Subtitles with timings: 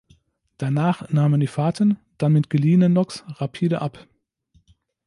[0.57, 4.07] Danach nahmen die Fahrten (dann mit geliehenen Loks) rapide ab.